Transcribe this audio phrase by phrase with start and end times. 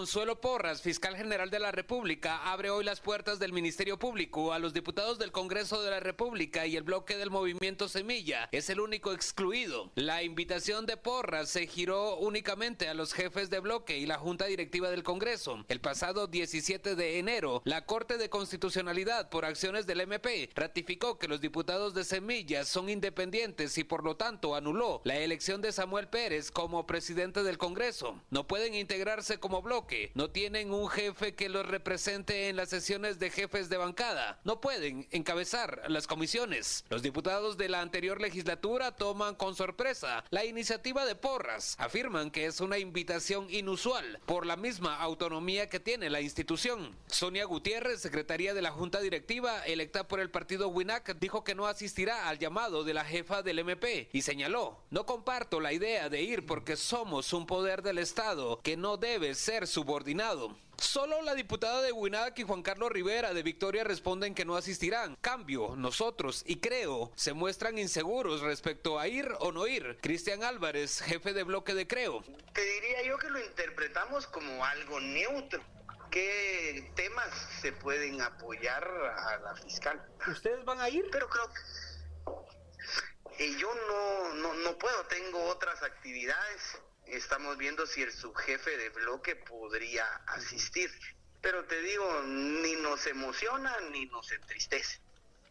[0.00, 4.58] Consuelo Porras, fiscal general de la República, abre hoy las puertas del Ministerio Público a
[4.58, 8.48] los diputados del Congreso de la República y el bloque del movimiento Semilla.
[8.50, 9.92] Es el único excluido.
[9.96, 14.46] La invitación de Porras se giró únicamente a los jefes de bloque y la Junta
[14.46, 15.66] Directiva del Congreso.
[15.68, 21.28] El pasado 17 de enero, la Corte de Constitucionalidad, por acciones del MP, ratificó que
[21.28, 26.08] los diputados de Semilla son independientes y por lo tanto anuló la elección de Samuel
[26.08, 28.18] Pérez como presidente del Congreso.
[28.30, 33.18] No pueden integrarse como bloque no tienen un jefe que los represente en las sesiones
[33.18, 36.84] de jefes de bancada, no pueden encabezar las comisiones.
[36.88, 42.46] Los diputados de la anterior legislatura toman con sorpresa la iniciativa de Porras, afirman que
[42.46, 46.96] es una invitación inusual por la misma autonomía que tiene la institución.
[47.06, 51.66] Sonia Gutiérrez, secretaria de la Junta Directiva, electa por el partido WINAC, dijo que no
[51.66, 56.22] asistirá al llamado de la jefa del MP y señaló, no comparto la idea de
[56.22, 60.54] ir porque somos un poder del Estado que no debe ser subordinado.
[60.76, 65.16] Solo la diputada de Huinac y Juan Carlos Rivera de Victoria responden que no asistirán.
[65.22, 69.98] Cambio, nosotros y creo se muestran inseguros respecto a ir o no ir.
[70.02, 72.22] Cristian Álvarez, jefe de bloque de Creo.
[72.52, 75.62] Te diría yo que lo interpretamos como algo neutro.
[76.10, 77.30] ¿Qué temas
[77.62, 80.06] se pueden apoyar a la fiscal?
[80.26, 81.06] ¿Ustedes van a ir?
[81.10, 86.80] Pero creo que eh, yo no, no, no puedo, tengo otras actividades
[87.12, 90.90] estamos viendo si el subjefe de bloque podría asistir.
[91.40, 95.00] Pero te digo, ni nos emociona ni nos entristece.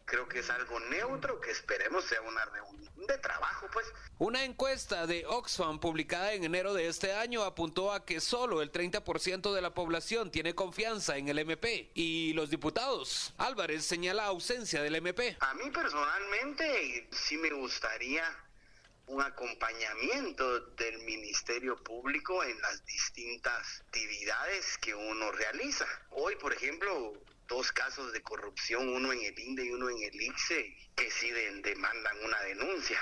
[0.04, 3.86] Creo que es algo neutro que esperemos sea una reunión de trabajo, pues.
[4.18, 8.72] Una encuesta de Oxfam publicada en enero de este año apuntó a que solo el
[8.72, 13.34] 30% de la población tiene confianza en el MP y los diputados.
[13.38, 15.36] Álvarez señala ausencia del MP.
[15.38, 18.24] A mí personalmente sí me gustaría
[19.10, 25.84] un acompañamiento del Ministerio Público en las distintas actividades que uno realiza.
[26.10, 27.14] Hoy, por ejemplo,
[27.48, 31.28] dos casos de corrupción, uno en el INDE y uno en el ICSE, que sí
[31.28, 33.00] demandan una denuncia.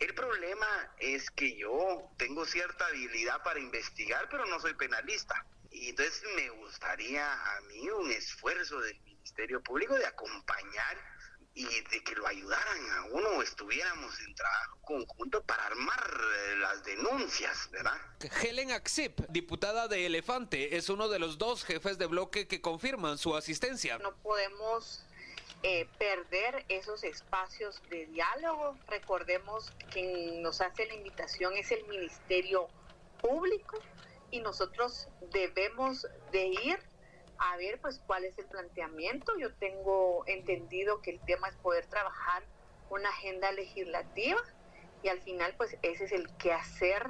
[0.00, 5.46] El problema es que yo tengo cierta habilidad para investigar, pero no soy penalista.
[5.70, 11.13] Y entonces me gustaría a mí un esfuerzo del Ministerio Público de acompañar
[11.54, 16.84] y de que lo ayudaran a uno, estuviéramos en trabajo conjunto para armar eh, las
[16.84, 17.96] denuncias, ¿verdad?
[18.42, 23.18] Helen Axip, diputada de Elefante, es uno de los dos jefes de bloque que confirman
[23.18, 23.98] su asistencia.
[23.98, 25.04] No podemos
[25.62, 28.76] eh, perder esos espacios de diálogo.
[28.88, 32.68] Recordemos que quien nos hace la invitación es el Ministerio
[33.22, 33.78] Público
[34.32, 36.93] y nosotros debemos de ir
[37.38, 39.32] a ver pues cuál es el planteamiento.
[39.38, 42.44] Yo tengo entendido que el tema es poder trabajar
[42.90, 44.40] una agenda legislativa
[45.02, 47.06] y al final pues ese es el quehacer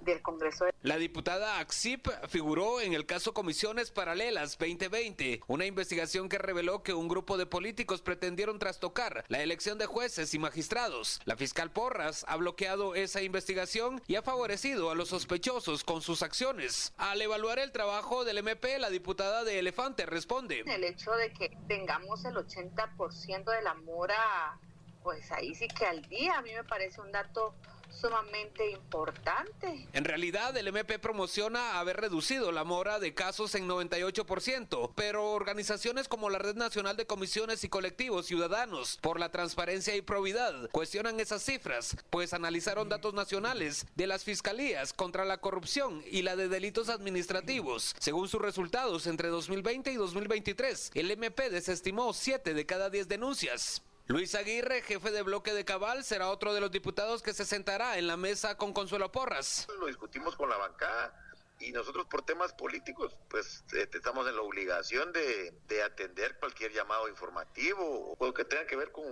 [0.00, 0.66] del Congreso.
[0.82, 6.94] La diputada Axip figuró en el caso Comisiones Paralelas 2020, una investigación que reveló que
[6.94, 11.20] un grupo de políticos pretendieron trastocar la elección de jueces y magistrados.
[11.24, 16.22] La fiscal Porras ha bloqueado esa investigación y ha favorecido a los sospechosos con sus
[16.22, 16.92] acciones.
[16.96, 20.64] Al evaluar el trabajo del MP, la diputada de Elefante responde.
[20.66, 24.58] El hecho de que tengamos el 80% de la mora,
[25.02, 27.54] pues ahí sí que al día, a mí me parece un dato
[28.00, 29.86] sumamente importante.
[29.92, 36.08] En realidad, el MP promociona haber reducido la mora de casos en 98%, pero organizaciones
[36.08, 41.20] como la Red Nacional de Comisiones y Colectivos Ciudadanos por la Transparencia y Probidad cuestionan
[41.20, 46.48] esas cifras, pues analizaron datos nacionales de las fiscalías contra la corrupción y la de
[46.48, 47.94] delitos administrativos.
[47.98, 53.82] Según sus resultados, entre 2020 y 2023, el MP desestimó 7 de cada 10 denuncias.
[54.06, 57.98] Luis Aguirre, jefe de bloque de Cabal, será otro de los diputados que se sentará
[57.98, 59.66] en la mesa con Consuelo Porras.
[59.78, 61.21] Lo discutimos con la bancada
[61.62, 65.52] y nosotros por temas políticos pues eh, estamos en la obligación de,
[65.82, 69.04] atender cualquier llamado informativo o que tenga que ver con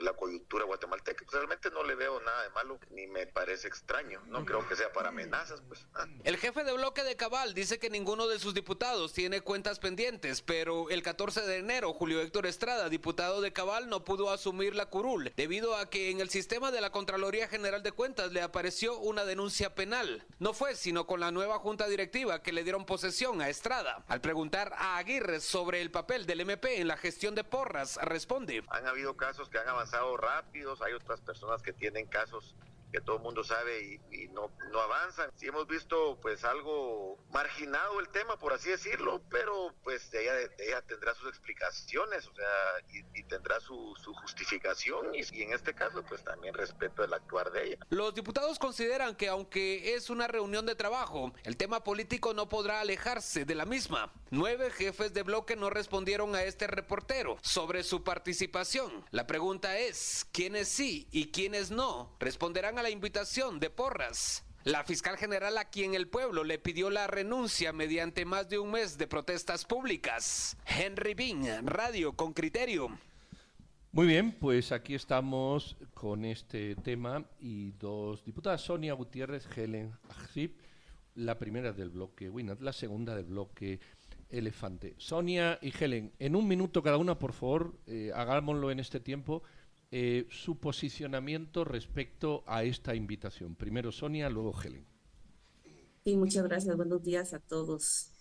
[0.00, 1.24] la coyuntura guatemalteca.
[1.24, 4.76] Pues, realmente no le veo nada de malo ni me parece extraño, no creo que
[4.76, 5.62] sea para amenazas.
[5.62, 5.86] pues.
[6.24, 10.42] El jefe de bloque de Cabal dice que ninguno de sus diputados tiene cuentas pendientes,
[10.42, 14.86] pero el 14 de enero Julio Héctor Estrada, diputado de Cabal, no pudo asumir la
[14.86, 18.98] curul debido a que en el sistema de la Contraloría General de Cuentas le apareció
[18.98, 20.26] una denuncia penal.
[20.38, 24.04] No fue sino con la nueva Junta Directiva directiva que le dieron posesión a Estrada.
[24.06, 28.62] Al preguntar a Aguirre sobre el papel del MP en la gestión de Porras, responde.
[28.68, 32.54] Han habido casos que han avanzado rápidos, hay otras personas que tienen casos
[32.92, 35.30] que todo el mundo sabe y, no, no avanzan.
[35.36, 40.82] Sí hemos visto pues algo marginado el tema, por así decirlo, pero pues ella, ella
[40.82, 42.46] tendrá sus explicaciones, o sea,
[43.14, 47.50] y, tendrá su, su justificación y, y, en este caso pues también respeto el actuar
[47.52, 47.78] de ella.
[47.90, 52.80] Los diputados consideran que aunque es una reunión de trabajo, el tema político no podrá
[52.80, 54.12] alejarse de la misma.
[54.30, 58.92] Nueve jefes de bloque no respondieron a este reportero sobre su participación.
[59.10, 64.44] La pregunta es, ¿quiénes sí y quiénes no responderán a la invitación de Porras?
[64.64, 68.72] La fiscal general a quien el pueblo le pidió la renuncia mediante más de un
[68.72, 70.58] mes de protestas públicas.
[70.66, 72.90] Henry Bean, Radio con Criterio.
[73.92, 79.96] Muy bien, pues aquí estamos con este tema y dos diputadas, Sonia Gutiérrez, Helen
[81.14, 83.80] la primera del bloque Winat, la segunda del bloque
[84.30, 84.94] Elefante.
[84.98, 89.42] Sonia y Helen, en un minuto cada una, por favor, eh, hagámoslo en este tiempo,
[89.90, 93.54] eh, su posicionamiento respecto a esta invitación.
[93.54, 94.84] Primero Sonia, luego Helen.
[96.04, 96.76] Sí, muchas gracias.
[96.76, 98.12] Buenos días a todos.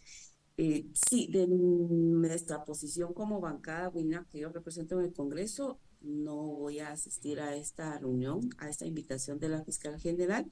[0.58, 6.36] Eh, sí, de nuestra posición como bancada WINA que yo represento en el Congreso, no
[6.36, 10.50] voy a asistir a esta reunión, a esta invitación de la fiscal general.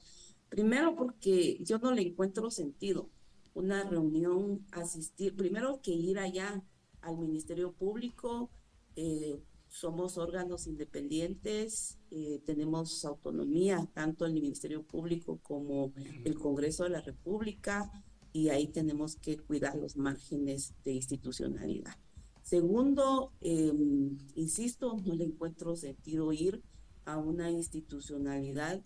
[0.50, 3.10] Primero porque yo no le encuentro sentido
[3.56, 6.63] una reunión, asistir, primero que ir allá
[7.02, 8.52] al Ministerio Público,
[8.96, 15.94] eh, somos órganos independientes, eh, tenemos autonomía, tanto el Ministerio Público como
[16.24, 17.92] el Congreso de la República,
[18.34, 21.96] y ahí tenemos que cuidar los márgenes de institucionalidad.
[22.42, 26.62] Segundo, em, insisto, no le encuentro sentido ir
[27.06, 28.84] a una institucionalidad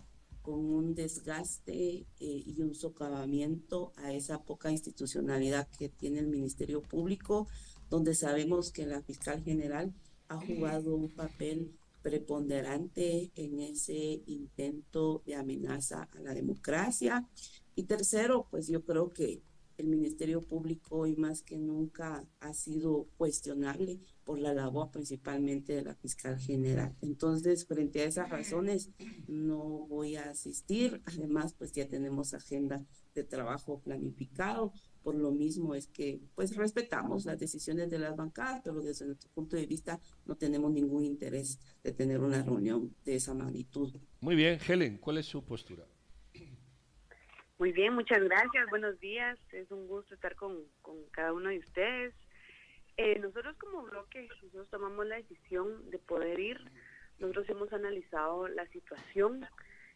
[0.49, 6.81] con un desgaste eh, y un socavamiento a esa poca institucionalidad que tiene el Ministerio
[6.81, 7.47] Público,
[7.87, 9.93] donde sabemos que la fiscal general
[10.27, 17.29] ha jugado un papel preponderante en ese intento de amenaza a la democracia.
[17.75, 19.43] Y tercero, pues yo creo que
[19.79, 25.83] el Ministerio Público hoy más que nunca ha sido cuestionable por la labor principalmente de
[25.83, 26.95] la fiscal general.
[27.01, 28.91] Entonces, frente a esas razones,
[29.27, 31.01] no voy a asistir.
[31.05, 32.85] Además, pues ya tenemos agenda
[33.15, 34.73] de trabajo planificado.
[35.01, 39.29] Por lo mismo es que, pues respetamos las decisiones de las bancadas, pero desde nuestro
[39.31, 43.95] punto de vista no tenemos ningún interés de tener una reunión de esa magnitud.
[44.19, 45.87] Muy bien, Helen, ¿cuál es su postura?
[47.59, 48.69] Muy bien, muchas gracias.
[48.69, 49.37] Buenos días.
[49.51, 50.63] Es un gusto estar con,
[51.11, 52.13] cada uno de ustedes.
[52.95, 56.57] Eh, nosotros como bloque, nosotros tomamos la decisión de poder ir.
[57.19, 59.45] Nosotros hemos analizado la situación.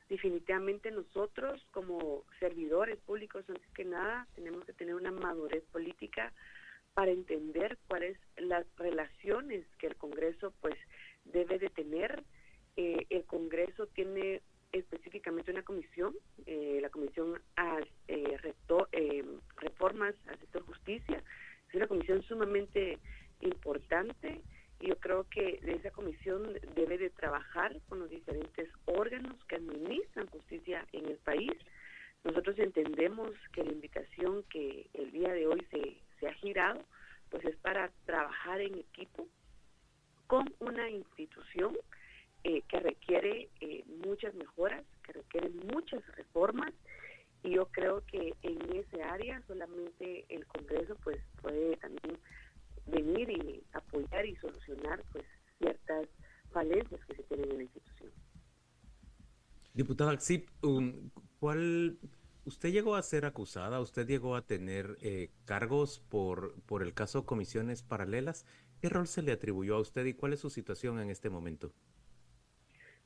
[0.10, 6.33] Definitivamente nosotros como servidores públicos, antes que nada, tenemos que tener una madurez política
[6.94, 10.75] para entender cuáles las relaciones que el Congreso pues
[11.24, 12.25] debe de tener.
[12.75, 14.42] Eh, el Congreso tiene
[14.74, 16.13] específicamente una comisión,
[16.45, 18.38] eh, la Comisión a, eh,
[18.92, 19.25] eh,
[19.57, 21.24] Reformas al Sector Justicia.
[21.69, 22.98] Es una comisión sumamente
[23.42, 24.42] importante
[24.80, 29.56] y yo creo que de esa comisión debe de trabajar con los diferentes órganos que
[29.56, 31.51] administran justicia en el país.
[32.24, 36.81] Nosotros entendemos que la invitación que el día de hoy se, se ha girado,
[37.30, 39.27] pues es para trabajar en equipo
[40.27, 41.75] con una institución
[42.45, 46.74] eh, que requiere eh, muchas mejoras, que requiere muchas reformas
[47.42, 52.18] y yo creo que en ese área solamente el Congreso pues puede también
[53.29, 55.25] y apoyar y solucionar pues
[55.57, 56.07] ciertas
[56.51, 58.11] falencias que se tienen en la institución.
[59.74, 61.09] Diputada Axip, um,
[61.39, 61.98] ¿cuál
[62.45, 63.79] usted llegó a ser acusada?
[63.79, 68.45] ¿Usted llegó a tener eh, cargos por, por el caso Comisiones Paralelas?
[68.81, 71.71] ¿Qué rol se le atribuyó a usted y cuál es su situación en este momento?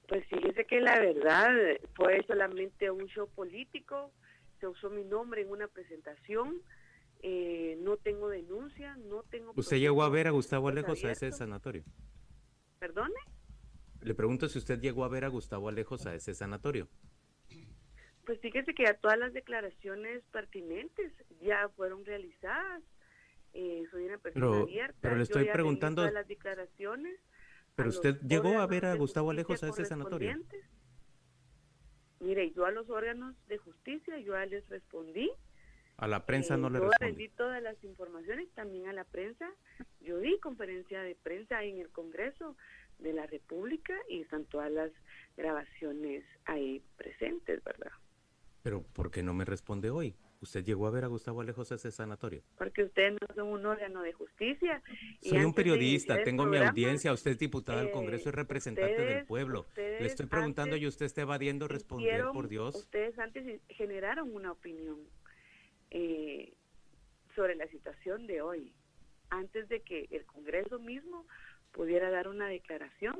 [0.07, 1.51] Pues fíjese que la verdad
[1.95, 4.11] fue solamente un show político,
[4.59, 6.61] se usó mi nombre en una presentación,
[7.21, 9.53] eh, no tengo denuncia, no tengo...
[9.55, 11.83] ¿Usted llegó a ver a Gustavo Alejos a ese sanatorio?
[12.79, 13.19] ¿Perdone?
[14.01, 16.87] Le pregunto si usted llegó a ver a Gustavo Alejos a ese sanatorio.
[18.25, 22.83] Pues fíjese que ya todas las declaraciones pertinentes ya fueron realizadas.
[23.53, 24.97] Eh, soy una persona abierta.
[25.01, 26.01] Pero le estoy preguntando...
[26.01, 27.19] Todas las declaraciones
[27.77, 30.35] pero usted llegó a ver a Gustavo Alejos a ese sanatorio.
[32.19, 35.29] Mire, yo a los órganos de justicia, yo les respondí.
[35.97, 37.27] A la prensa eh, no le respondí.
[37.29, 39.49] todas las informaciones, también a la prensa.
[39.99, 42.55] Yo di conferencia de prensa en el Congreso
[42.99, 44.91] de la República y están todas las
[45.35, 47.91] grabaciones ahí presentes, ¿verdad?
[48.61, 50.15] Pero ¿por qué no me responde hoy?
[50.39, 52.43] ¿Usted llegó a ver a Gustavo Alejos ese sanatorio?
[52.59, 54.83] Porque ustedes no son un órgano de justicia.
[55.21, 59.65] Soy un periodista, tengo mi audiencia, usted es diputada del Congreso y representante del pueblo.
[59.75, 62.75] Le estoy preguntando y usted está evadiendo responder, por Dios.
[62.75, 64.99] Ustedes antes generaron una opinión
[65.91, 66.53] eh,
[67.35, 68.73] sobre la situación de hoy,
[69.29, 71.25] antes de que el Congreso mismo
[71.71, 73.19] pudiera dar una declaración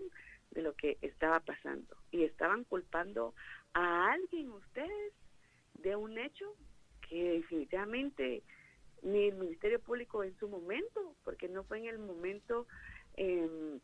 [0.51, 1.95] de lo que estaba pasando.
[2.12, 3.33] Y estaban culpando
[3.74, 5.13] a alguien ustedes
[5.75, 6.55] de un hecho
[7.07, 8.43] que definitivamente
[9.03, 12.67] ni el Ministerio Público en su momento, porque no fue en el momento,
[13.15, 13.79] em,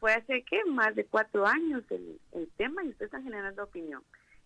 [0.00, 4.02] fue hace qué, más de cuatro años el, el tema y ustedes están generando opinión.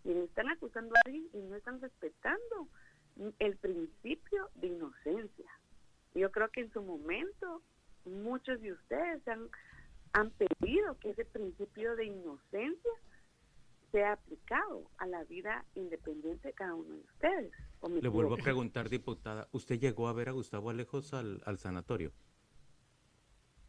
[0.06, 2.68] Y están acusando a alguien y no están respetando
[3.38, 5.50] el principio de inocencia.
[6.14, 7.62] Yo creo que en su momento
[8.04, 9.48] muchos de ustedes han,
[10.12, 12.90] han pedido que ese principio de inocencia
[13.90, 17.52] sea aplicado a la vida independiente de cada uno de ustedes.
[18.02, 22.12] Le vuelvo a preguntar, diputada, ¿usted llegó a ver a Gustavo Alejos al, sanatorio?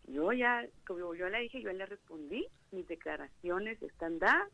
[0.06, 4.52] Yo ya, como yo le dije, yo le respondí, mis declaraciones están dadas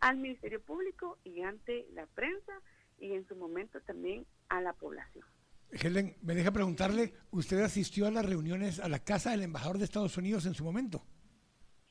[0.00, 2.52] al Ministerio Público y ante la prensa
[2.98, 5.24] y en su momento también a la población.
[5.70, 9.84] Helen, me deja preguntarle, ¿usted asistió a las reuniones a la casa del embajador de
[9.84, 11.04] Estados Unidos en su momento?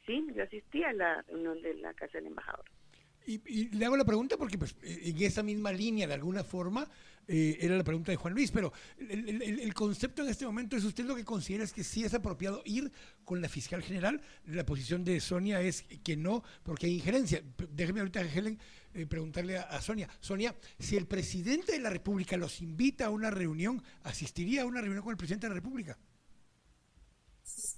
[0.06, 2.66] Sí, yo asistí a la reunión de la casa del embajador.
[3.26, 6.88] Y, le hago la pregunta porque pues, eh, en esa misma línea, de alguna forma,
[7.28, 11.06] eh, era la pregunta de Juan Luis, pero el, concepto en este momento es usted
[11.06, 12.92] lo que considera es que sí es apropiado ir
[13.24, 14.22] con la fiscal general.
[14.48, 17.42] La posición de Sonia es que no, porque hay injerencia.
[17.72, 18.60] Déjeme ahorita, Helen,
[18.94, 20.10] eh, preguntarle a, Sonia.
[20.20, 24.82] Sonia, si el presidente de la República los invita a una reunión, ¿asistiría a una
[24.82, 25.98] reunión con el presidente de la República?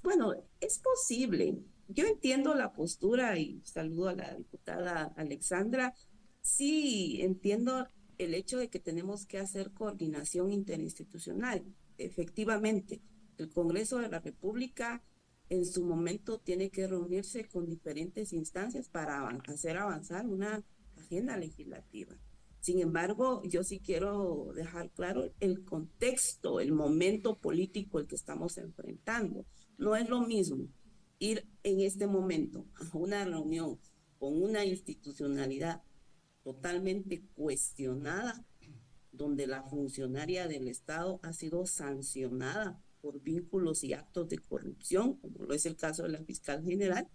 [0.01, 1.55] Bueno, es posible
[1.87, 5.93] yo entiendo la postura y saludo a la diputada Alexandra.
[6.41, 7.87] Sí, entiendo
[8.17, 11.63] el hecho de que tenemos que hacer coordinación interinstitucional.
[11.97, 13.01] Efectivamente,
[13.37, 15.03] el Congreso de la República
[15.49, 20.63] en su momento tiene que reunirse con diferentes instancias para hacer avanzar una
[20.97, 22.15] agenda legislativa.
[22.61, 28.57] Sin embargo, yo sí quiero dejar claro el contexto, el momento político el que estamos
[28.57, 29.45] enfrentando.
[29.77, 30.67] No es lo mismo
[31.19, 33.79] ir en este momento a una reunión
[34.19, 35.81] con una institucionalidad
[36.43, 38.45] totalmente cuestionada,
[39.11, 45.45] donde la funcionaria del Estado ha sido sancionada por vínculos y actos de corrupción, como
[45.45, 47.07] lo es el caso de la fiscal general,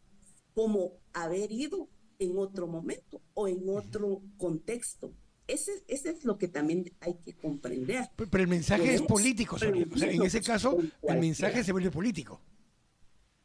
[0.54, 1.88] como haber ido
[2.18, 5.12] en otro momento o en otro contexto.
[5.46, 8.08] Ese, ese es lo que también hay que comprender.
[8.16, 12.40] Pero, el mensaje es político, en ese caso, el mensaje se vuelve político.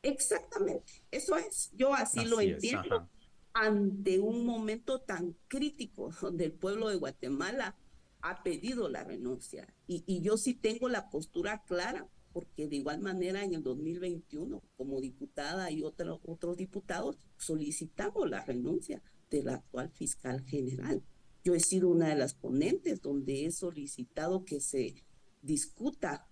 [0.06, 1.72] Exactamente, eso es.
[1.76, 3.10] Yo así, lo entiendo.
[3.54, 7.76] ante un momento tan crítico donde el pueblo de Guatemala
[8.22, 9.68] ha pedido la renuncia.
[9.88, 15.00] Y, yo sí tengo la postura clara, porque de igual manera en el 2021, como
[15.00, 21.04] diputada y otros diputados, solicitamos la renuncia del actual fiscal general.
[21.44, 24.96] Yo he sido una de las ponentes donde he solicitado que se
[25.42, 26.28] discuta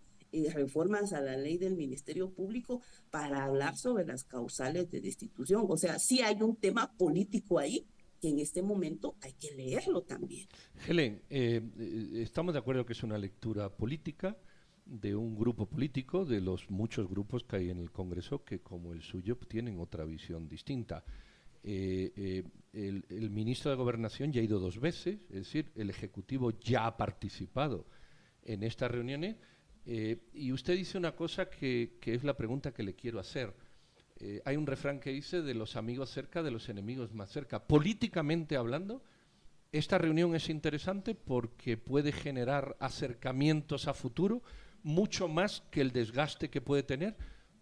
[0.54, 5.66] reformas a la ley del Ministerio Público para hablar sobre las causales de destitución.
[5.70, 7.86] O sea, sí hay un tema político ahí
[8.24, 10.48] que en este momento hay que leerlo también.
[10.88, 14.38] Helen, eh, eh, estamos de acuerdo que es una lectura política
[14.86, 18.94] de un grupo político, de los muchos grupos que hay en el Congreso que como
[18.94, 21.04] el suyo tienen otra visión distinta.
[21.66, 26.86] Eh, el, ministro de Gobernación ya ha ido dos veces, es decir, el Ejecutivo ya
[26.88, 27.86] ha participado
[28.42, 29.36] en estas reuniones
[29.86, 33.54] eh, y usted dice una cosa que, es la pregunta que le quiero hacer.
[34.20, 37.66] Eh, hay un refrán que dice de los amigos cerca, de los enemigos más cerca.
[37.68, 39.04] Políticamente hablando,
[39.72, 44.42] esta reunión es interesante porque puede generar acercamientos a futuro
[44.84, 47.16] mucho más que el desgaste que puede tener.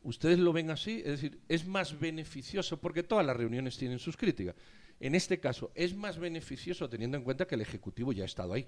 [0.03, 0.97] ¿Ustedes lo ven así?
[1.05, 4.55] Es decir, es más beneficioso, porque todas las reuniones tienen sus críticas.
[4.99, 8.53] En este caso, es más beneficioso teniendo en cuenta que el Ejecutivo ya ha estado
[8.53, 8.65] ahí.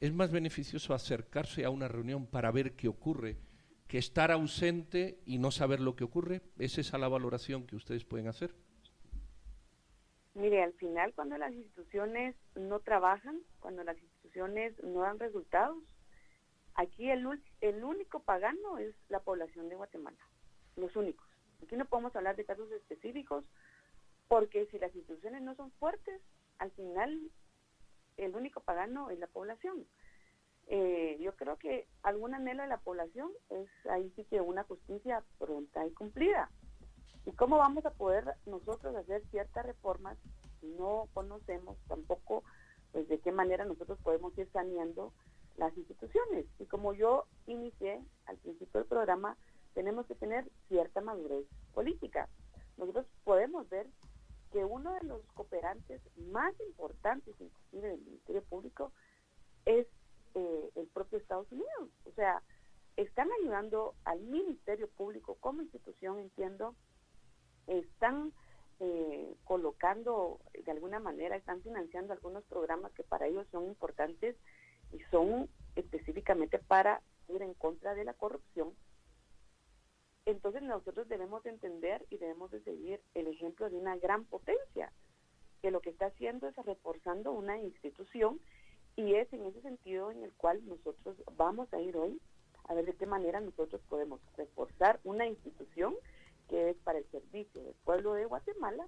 [0.00, 3.36] ¿Es más beneficioso acercarse a una reunión para ver qué ocurre
[3.86, 6.40] que estar ausente y no saber lo que ocurre?
[6.58, 8.54] ¿Es esa la valoración que ustedes pueden hacer?
[10.32, 15.76] Mire, al final cuando las instituciones no trabajan, cuando las instituciones no dan resultados,
[16.76, 17.26] aquí el,
[17.60, 20.18] el único pagano es la población de Guatemala,
[20.76, 21.28] los únicos.
[21.62, 23.44] Aquí no podemos hablar de casos específicos
[24.28, 26.22] porque si las instituciones no son fuertes,
[26.58, 27.30] al final
[28.24, 29.86] el único pagano es la población.
[30.66, 35.24] Eh, yo creo que algún anhelo de la población es ahí sí que una justicia
[35.38, 36.50] pronta y cumplida.
[37.26, 40.16] ¿Y cómo vamos a poder nosotros hacer ciertas reformas
[40.60, 42.44] si no conocemos tampoco
[42.92, 45.12] pues de qué manera nosotros podemos ir saneando
[45.56, 46.46] las instituciones.
[46.58, 49.36] Y como yo inicié al principio del programa,
[49.74, 52.28] tenemos que tener cierta madurez política.
[52.76, 53.86] Nosotros podemos ver
[54.52, 58.92] que uno de los cooperantes más importantes, inclusive del Ministerio Público,
[59.64, 59.86] es
[60.34, 61.90] eh, el propio Estados Unidos.
[62.04, 62.42] O sea,
[62.96, 66.74] están ayudando al Ministerio Público como institución, entiendo,
[67.66, 68.32] están
[68.80, 74.36] eh, colocando, de alguna manera, están financiando algunos programas que para ellos son importantes
[74.92, 78.74] y son específicamente para ir en contra de la corrupción
[80.30, 84.92] entonces nosotros debemos entender y debemos de seguir el ejemplo de una gran potencia,
[85.62, 88.40] que lo que está haciendo es reforzando una institución
[88.96, 92.20] y es en ese sentido en el cual nosotros vamos a ir hoy
[92.64, 95.94] a ver de qué manera nosotros podemos reforzar una institución
[96.48, 98.86] que es para el servicio del pueblo de Guatemala.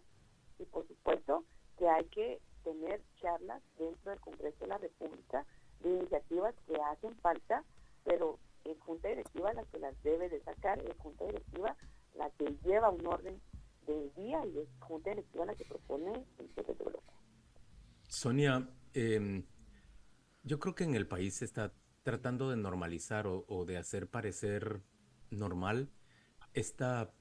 [0.58, 1.44] Y por supuesto
[1.78, 5.46] que hay que tener charlas dentro del Congreso de la República
[5.80, 7.64] de iniciativas que hacen falta,
[8.04, 11.76] pero es junta directiva la que las debe de sacar, es junta directiva
[12.14, 13.40] la que lleva un orden
[13.87, 17.12] del día y es junta directiva la que propone el jefe de bloque.
[18.08, 19.42] Sonia, eh,
[20.42, 21.72] yo creo que en el país se está
[22.02, 24.82] tratando de normalizar o, o de hacer parecer
[25.30, 25.90] normal
[26.52, 27.12] esta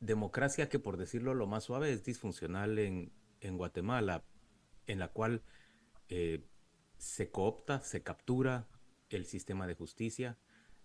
[0.00, 4.24] democracia que por decirlo lo más suave es disfuncional en, en Guatemala,
[4.86, 5.42] en la cual
[6.08, 6.46] eh,
[6.96, 8.68] se coopta, se captura
[9.08, 10.38] el sistema de justicia,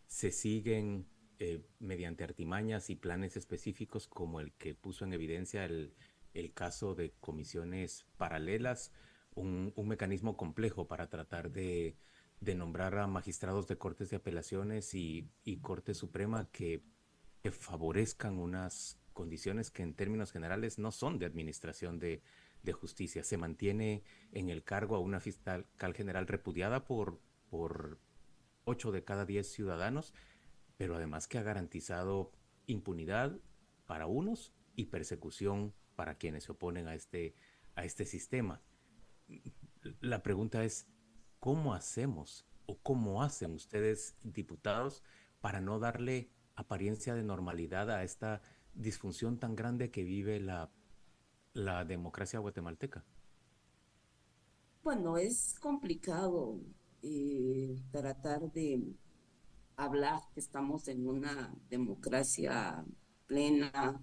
[0.08, 1.08] se siguen
[1.40, 5.94] eh, mediante artimañas y planes específicos como el que puso en evidencia el,
[6.34, 8.94] el caso de comisiones paralelas,
[9.34, 11.98] un, un, mecanismo complejo para tratar de,
[12.40, 16.84] de, nombrar a magistrados de cortes de apelaciones y, y Corte Suprema que,
[17.44, 22.22] que, favorezcan unas condiciones que en términos generales no son de administración de,
[22.64, 23.24] de justicia.
[23.24, 27.20] Se mantiene en el cargo a una fiscal general repudiada por,
[27.50, 28.00] por
[28.66, 30.14] 8 de cada 10 ciudadanos,
[30.78, 32.32] pero además que ha garantizado
[32.68, 33.40] impunidad
[33.86, 37.36] para unos y persecución para quienes se oponen a este,
[37.76, 38.62] a este sistema.
[40.02, 40.88] La pregunta es,
[41.40, 45.04] ¿cómo hacemos o cómo hacen ustedes, diputados,
[45.40, 48.42] para no darle apariencia de normalidad a esta
[48.74, 50.72] disfunción tan grande que vive la,
[51.54, 53.06] la democracia guatemalteca?
[54.84, 56.60] Bueno, es complicado
[57.02, 58.96] eh, tratar de
[59.76, 62.86] hablar que estamos en una democracia
[63.28, 64.02] plena,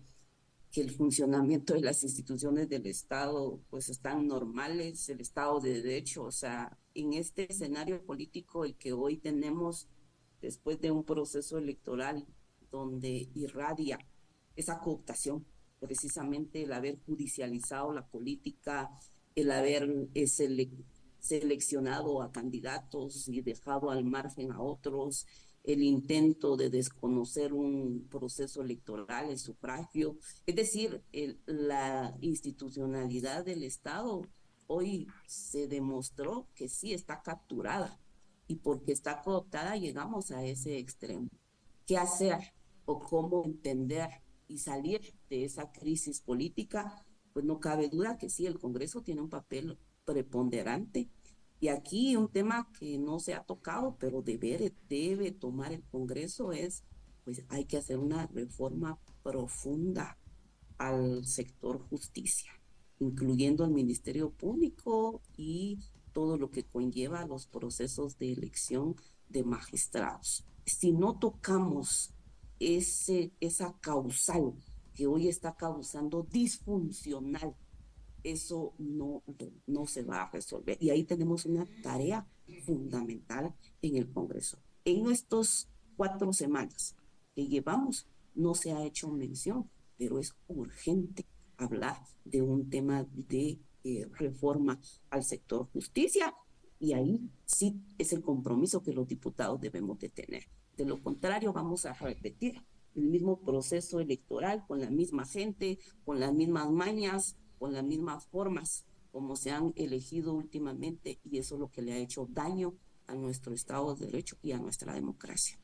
[0.70, 6.24] que el funcionamiento de las instituciones del Estado pues están normales, el Estado de Derecho,
[6.24, 9.88] o sea, en este escenario político el que hoy tenemos
[10.40, 12.26] después de un proceso electoral
[12.70, 13.98] donde irradia
[14.56, 15.46] esa cooptación,
[15.78, 18.90] precisamente el haber judicializado la política,
[19.34, 20.48] el haber ese
[21.22, 25.26] seleccionado a candidatos y dejado al margen a otros,
[25.62, 33.62] el intento de desconocer un proceso electoral, el sufragio, es decir, el, la institucionalidad del
[33.62, 34.22] Estado
[34.66, 38.00] hoy se demostró que sí está capturada
[38.48, 41.28] y porque está cooptada llegamos a ese extremo.
[41.86, 42.38] ¿Qué hacer
[42.84, 44.08] o cómo entender
[44.48, 47.06] y salir de esa crisis política?
[47.32, 51.08] Pues no cabe duda que sí, el Congreso tiene un papel preponderante.
[51.60, 56.52] Y aquí un tema que no se ha tocado, pero debe, debe tomar el Congreso
[56.52, 56.84] es,
[57.24, 60.18] pues hay que hacer una reforma profunda
[60.78, 62.50] al sector justicia,
[62.98, 65.78] incluyendo al Ministerio Público y
[66.12, 68.96] todo lo que conlleva los procesos de elección
[69.28, 70.44] de magistrados.
[70.66, 72.12] Si no tocamos
[72.58, 74.54] ese, esa causal
[74.94, 77.54] que hoy está causando disfuncional
[78.24, 79.22] eso no,
[79.66, 80.76] no se va a resolver.
[80.80, 82.26] Y ahí tenemos una tarea
[82.64, 84.58] fundamental en el Congreso.
[84.84, 86.96] En nuestras cuatro semanas
[87.34, 93.60] que llevamos, no se ha hecho mención, pero es urgente hablar de un tema de
[93.84, 94.80] eh, reforma
[95.10, 96.34] al sector justicia
[96.78, 100.44] y ahí sí es el compromiso que los diputados debemos de tener.
[100.76, 102.60] De lo contrario, vamos a repetir
[102.96, 108.26] el mismo proceso electoral con la misma gente, con las mismas mañas, con las mismas
[108.26, 112.74] formas como se han elegido últimamente y eso es lo que le ha hecho daño
[113.06, 115.56] a nuestro Estado de Derecho y a nuestra democracia.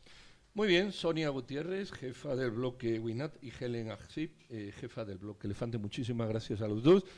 [0.54, 5.48] Muy bien, Sonia Gutiérrez, jefa del bloque WINAT, y Helen Agsip, eh, jefa del bloque
[5.48, 5.76] Elefante.
[5.76, 7.04] Muchísimas gracias a los dos.